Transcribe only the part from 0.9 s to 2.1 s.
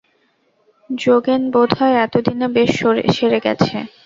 যোগেন বোধ হয়